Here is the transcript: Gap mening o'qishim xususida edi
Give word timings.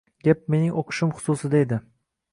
Gap 0.27 0.47
mening 0.53 0.71
o'qishim 0.83 1.13
xususida 1.19 1.63
edi 1.67 1.83